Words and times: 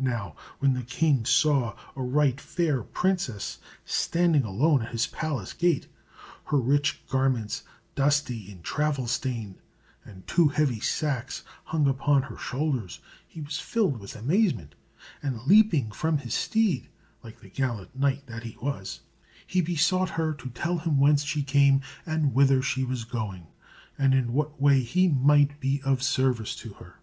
Now 0.00 0.34
when 0.58 0.72
the 0.72 0.82
king 0.82 1.26
saw 1.26 1.76
a 1.94 2.00
right 2.00 2.40
fair 2.40 2.82
princess 2.82 3.58
standing 3.84 4.42
alone 4.42 4.80
at 4.80 4.92
his 4.92 5.06
palace 5.06 5.52
gate, 5.52 5.86
her 6.46 6.56
rich 6.56 7.06
garments 7.08 7.62
dusty 7.94 8.50
and 8.50 8.64
travel 8.64 9.06
stained, 9.06 9.56
and 10.02 10.26
two 10.26 10.48
heavy 10.48 10.80
sacks 10.80 11.42
hung 11.64 11.86
upon 11.86 12.22
her 12.22 12.38
shoulders, 12.38 13.00
he 13.28 13.42
was 13.42 13.58
filled 13.60 13.98
with 14.00 14.16
amazement; 14.16 14.74
and 15.22 15.42
leaping 15.42 15.92
from 15.92 16.16
his 16.16 16.32
steed, 16.32 16.88
like 17.22 17.40
the 17.40 17.50
gallant 17.50 17.94
knight 17.94 18.26
that 18.28 18.44
he 18.44 18.56
was, 18.62 19.00
he 19.46 19.60
besought 19.60 20.08
her 20.16 20.32
to 20.32 20.48
tell 20.48 20.78
him 20.78 20.98
whence 20.98 21.22
she 21.22 21.42
came 21.42 21.82
and 22.06 22.32
whither 22.32 22.62
she 22.62 22.82
was 22.82 23.04
going, 23.04 23.46
and 23.98 24.14
in 24.14 24.32
what 24.32 24.58
way 24.58 24.80
he 24.80 25.06
might 25.06 25.60
be 25.60 25.82
of 25.84 26.02
service 26.02 26.56
to 26.56 26.72
her. 26.80 26.98